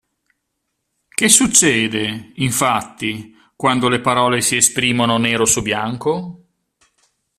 Che 1.09 1.29
succede, 1.29 2.31
infatti, 2.37 3.35
quando 3.55 3.87
le 3.87 4.01
parole 4.01 4.41
si 4.41 4.55
esprimono 4.55 5.19
nero 5.19 5.45
su 5.45 5.61
bianco? 5.61 6.43